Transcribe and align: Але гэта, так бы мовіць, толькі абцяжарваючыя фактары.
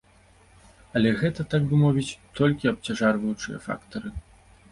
Але 0.99 1.09
гэта, 1.21 1.41
так 1.51 1.61
бы 1.73 1.83
мовіць, 1.83 2.17
толькі 2.39 2.71
абцяжарваючыя 2.73 3.57
фактары. 3.67 4.09